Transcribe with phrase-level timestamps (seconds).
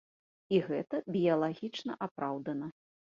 [0.55, 2.71] І гэта біялагічна апраўдана.